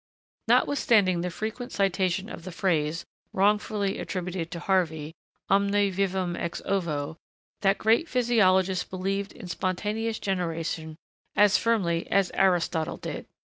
[0.47, 5.13] Notwithstanding the frequent citation of the phrase, wrongfully attributed to Harvey,
[5.47, 7.17] 'Omne vivum ex ovo,'
[7.61, 10.95] that great physiologist believed in spontaneous generation
[11.35, 13.27] as firmly as Aristotle did.